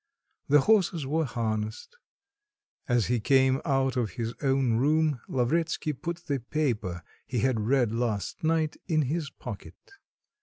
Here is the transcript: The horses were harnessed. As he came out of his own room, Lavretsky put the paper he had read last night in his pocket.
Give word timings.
The 0.49 0.61
horses 0.61 1.05
were 1.05 1.25
harnessed. 1.25 1.95
As 2.87 3.05
he 3.05 3.19
came 3.19 3.61
out 3.63 3.95
of 3.95 4.13
his 4.13 4.33
own 4.41 4.77
room, 4.77 5.21
Lavretsky 5.27 5.93
put 5.93 6.25
the 6.25 6.39
paper 6.39 7.03
he 7.27 7.41
had 7.41 7.59
read 7.59 7.91
last 7.91 8.43
night 8.43 8.77
in 8.87 9.03
his 9.03 9.29
pocket. 9.29 9.77